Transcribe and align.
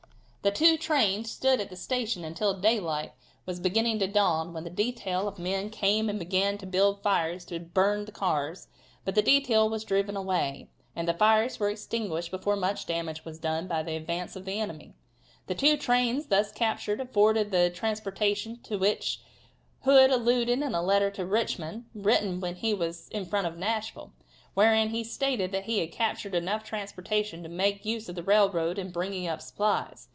The 0.43 0.49
two 0.49 0.75
trains 0.75 1.29
stood 1.29 1.61
at 1.61 1.69
the 1.69 1.75
station 1.75 2.23
until 2.25 2.55
daylight 2.59 3.13
was 3.45 3.59
beginning 3.59 3.99
to 3.99 4.07
dawn 4.07 4.53
when 4.53 4.65
a 4.65 4.71
detail 4.71 5.27
of 5.27 5.37
men 5.37 5.69
came 5.69 6.09
and 6.09 6.17
began 6.17 6.57
to 6.57 6.65
build 6.65 7.03
fires 7.03 7.45
to 7.45 7.59
burn 7.59 8.05
the 8.05 8.11
cars, 8.11 8.67
but 9.05 9.13
the 9.13 9.21
detail 9.21 9.69
was 9.69 9.83
driven 9.83 10.17
away, 10.17 10.67
and 10.95 11.07
the 11.07 11.13
fires 11.13 11.59
were 11.59 11.69
extinguished 11.69 12.31
before 12.31 12.55
much 12.55 12.87
damage 12.87 13.23
was 13.23 13.37
done, 13.37 13.67
by 13.67 13.83
the 13.83 13.95
advance 13.95 14.35
of 14.35 14.45
the 14.45 14.59
enemy. 14.59 14.95
The 15.45 15.53
two 15.53 15.77
trains 15.77 16.25
thus 16.25 16.51
captured 16.51 16.99
afforded 16.99 17.51
the 17.51 17.69
transportation 17.69 18.61
to 18.63 18.79
which 18.79 19.21
Hood 19.81 20.09
alluded 20.09 20.63
in 20.63 20.73
a 20.73 20.81
letter 20.81 21.11
to 21.11 21.23
Richmond, 21.23 21.85
written 21.93 22.39
when 22.39 22.55
he 22.55 22.73
was 22.73 23.09
in 23.09 23.25
front 23.25 23.45
of 23.45 23.59
Nashville, 23.59 24.11
wherein 24.55 24.89
he 24.89 25.03
stated 25.03 25.51
that 25.51 25.65
he 25.65 25.81
had 25.81 25.91
captured 25.91 26.33
enough 26.33 26.63
transportation 26.63 27.43
to 27.43 27.49
make 27.49 27.85
use 27.85 28.09
of 28.09 28.15
the 28.15 28.23
railroad 28.23 28.79
in 28.79 28.89
bringing 28.89 29.27
up 29.27 29.39
supplies. 29.39 30.07